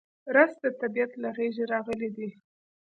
رس 0.35 0.51
د 0.63 0.65
طبیعت 0.81 1.11
له 1.21 1.29
غېږې 1.37 1.63
راغلی 1.73 2.09
دی 2.17 2.29